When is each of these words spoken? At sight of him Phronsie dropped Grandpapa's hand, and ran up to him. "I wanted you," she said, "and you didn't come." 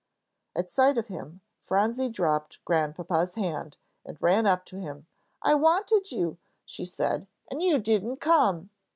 At 0.55 0.71
sight 0.71 0.97
of 0.97 1.09
him 1.09 1.41
Phronsie 1.61 2.09
dropped 2.09 2.65
Grandpapa's 2.65 3.35
hand, 3.35 3.77
and 4.03 4.19
ran 4.19 4.47
up 4.47 4.65
to 4.65 4.77
him. 4.77 5.05
"I 5.43 5.53
wanted 5.53 6.11
you," 6.11 6.39
she 6.65 6.85
said, 6.85 7.27
"and 7.51 7.61
you 7.61 7.77
didn't 7.77 8.17
come." 8.17 8.71